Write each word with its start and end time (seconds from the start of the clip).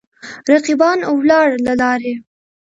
رقیبان 0.49 0.99
ولاړ 1.17 1.47
له 1.65 1.73
لرې. 1.81 2.13